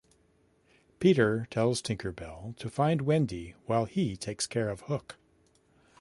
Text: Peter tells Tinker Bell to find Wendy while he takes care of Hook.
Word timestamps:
Peter 0.99 1.45
tells 1.51 1.79
Tinker 1.79 2.11
Bell 2.11 2.55
to 2.57 2.71
find 2.71 3.01
Wendy 3.01 3.53
while 3.67 3.85
he 3.85 4.17
takes 4.17 4.47
care 4.47 4.69
of 4.69 4.81
Hook. 4.89 5.19